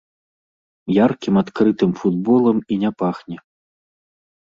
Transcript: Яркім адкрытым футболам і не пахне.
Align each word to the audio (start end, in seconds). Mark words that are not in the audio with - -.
Яркім 1.05 1.35
адкрытым 1.43 1.91
футболам 2.01 2.57
і 2.71 2.83
не 2.85 2.91
пахне. 3.03 3.37